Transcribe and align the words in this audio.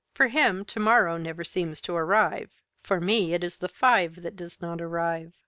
For 0.15 0.29
him 0.29 0.65
to 0.65 0.79
morrow 0.79 1.17
never 1.17 1.43
seems 1.43 1.79
to 1.83 1.95
arrive. 1.95 2.49
For 2.81 2.99
me 2.99 3.35
it 3.35 3.43
is 3.43 3.59
the 3.59 3.69
five 3.69 4.23
that 4.23 4.35
does 4.35 4.59
not 4.59 4.81
arrive. 4.81 5.37